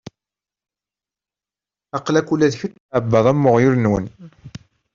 [1.97, 4.05] Aql-ak ula d kečč tɛebbaḍ am uɣyul-nwen.